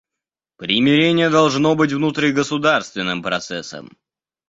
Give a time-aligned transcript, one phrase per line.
[0.57, 3.99] Примирение должно быть внутригосударственным процессом.